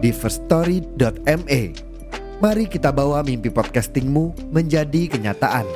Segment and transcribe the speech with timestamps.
[0.00, 1.62] di firststory.me.
[2.40, 5.68] Mari kita bawa mimpi podcastingmu menjadi kenyataan.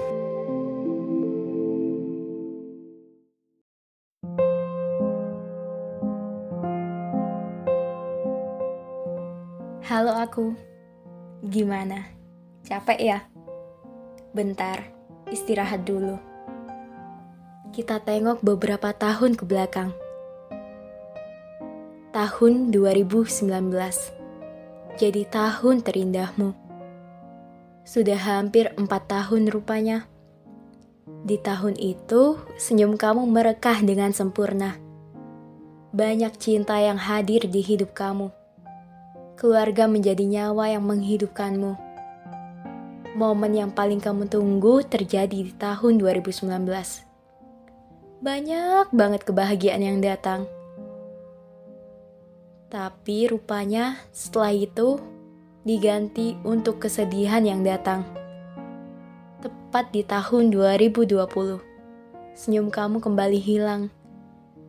[9.84, 10.56] Halo aku,
[11.45, 12.09] gimana?
[12.64, 13.19] Capek ya?
[14.33, 14.80] Bentar,
[15.28, 16.16] istirahat dulu.
[17.77, 19.92] Kita tengok beberapa tahun ke belakang.
[22.14, 23.42] Tahun 2019
[24.95, 26.55] jadi tahun terindahmu.
[27.83, 30.06] Sudah hampir empat tahun rupanya.
[31.27, 34.78] Di tahun itu, senyum kamu merekah dengan sempurna.
[35.91, 38.31] Banyak cinta yang hadir di hidup kamu
[39.34, 41.75] keluarga menjadi nyawa yang menghidupkanmu.
[43.14, 46.48] Momen yang paling kamu tunggu terjadi di tahun 2019.
[48.25, 50.48] Banyak banget kebahagiaan yang datang.
[52.75, 54.98] Tapi rupanya setelah itu
[55.62, 58.03] diganti untuk kesedihan yang datang.
[59.39, 61.22] Tepat di tahun 2020,
[62.34, 63.94] senyum kamu kembali hilang.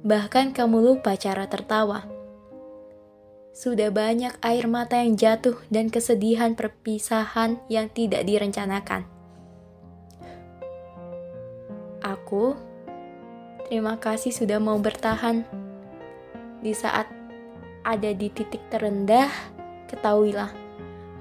[0.06, 2.06] Bahkan kamu lupa cara tertawa
[3.56, 9.08] sudah banyak air mata yang jatuh dan kesedihan perpisahan yang tidak direncanakan.
[12.04, 12.60] Aku
[13.66, 15.48] terima kasih sudah mau bertahan.
[16.60, 17.25] Di saat
[17.86, 19.30] ada di titik terendah,
[19.86, 20.66] ketahuilah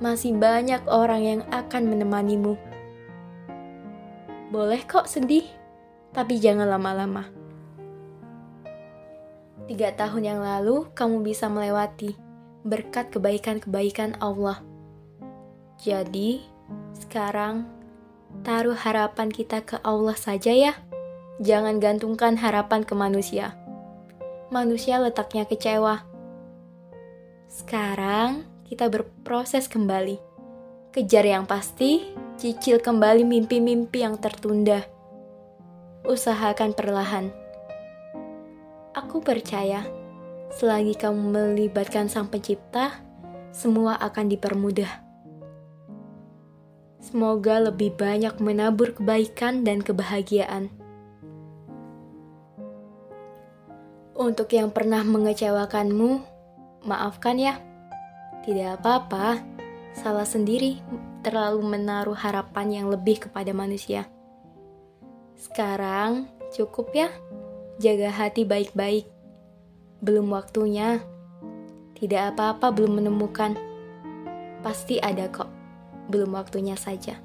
[0.02, 2.58] masih banyak orang yang akan menemanimu.
[4.50, 5.46] Boleh kok sedih,
[6.10, 7.30] tapi jangan lama-lama.
[9.64, 12.16] Tiga tahun yang lalu, kamu bisa melewati
[12.64, 14.60] berkat kebaikan-kebaikan Allah.
[15.80, 16.44] Jadi,
[16.96, 17.68] sekarang
[18.44, 20.72] taruh harapan kita ke Allah saja ya.
[21.40, 23.58] Jangan gantungkan harapan ke manusia.
[24.54, 26.13] Manusia letaknya kecewa.
[27.54, 30.18] Sekarang kita berproses kembali.
[30.90, 32.02] Kejar yang pasti,
[32.34, 34.82] cicil kembali mimpi-mimpi yang tertunda.
[36.02, 37.30] Usahakan perlahan.
[38.98, 39.86] Aku percaya
[40.54, 43.02] Selagi kamu melibatkan Sang Pencipta,
[43.50, 45.02] semua akan dipermudah.
[47.02, 50.70] Semoga lebih banyak menabur kebaikan dan kebahagiaan.
[54.14, 56.33] Untuk yang pernah mengecewakanmu,
[56.84, 57.58] maafkan ya.
[58.44, 59.40] Tidak apa-apa,
[59.96, 60.78] salah sendiri
[61.24, 64.04] terlalu menaruh harapan yang lebih kepada manusia.
[65.34, 67.08] Sekarang cukup ya,
[67.80, 69.14] jaga hati baik-baik
[70.04, 71.00] belum waktunya.
[71.96, 73.56] Tidak apa-apa belum menemukan.
[74.60, 75.48] Pasti ada kok.
[76.12, 77.16] Belum waktunya saja.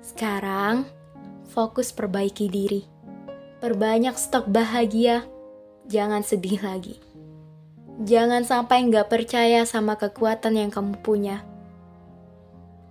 [0.00, 0.88] Sekarang,
[1.52, 2.88] fokus perbaiki diri.
[3.60, 5.28] Perbanyak stok bahagia.
[5.84, 7.11] Jangan sedih lagi.
[8.00, 11.44] Jangan sampai nggak percaya sama kekuatan yang kamu punya.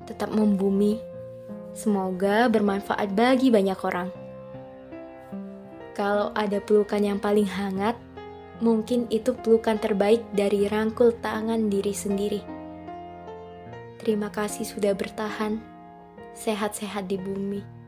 [0.06, 1.02] Tetap membumi.
[1.74, 4.10] Semoga bermanfaat bagi banyak orang.
[5.98, 7.98] Kalau ada pelukan yang paling hangat,
[8.62, 12.42] Mungkin itu pelukan terbaik dari rangkul tangan diri sendiri.
[13.98, 15.58] Terima kasih sudah bertahan,
[16.38, 17.81] sehat-sehat di bumi.